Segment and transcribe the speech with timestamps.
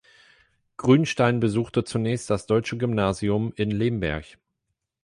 [0.77, 4.25] Grünstein besuchte zunächst das deutsche Gymnasium in Lemberg.